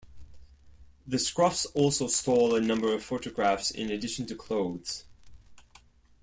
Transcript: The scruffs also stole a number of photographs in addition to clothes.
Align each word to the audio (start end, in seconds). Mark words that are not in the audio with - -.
The 1.05 1.17
scruffs 1.17 1.67
also 1.75 2.07
stole 2.07 2.55
a 2.55 2.59
number 2.59 2.91
of 2.91 3.03
photographs 3.03 3.69
in 3.69 3.91
addition 3.91 4.25
to 4.25 4.35
clothes. 4.35 5.03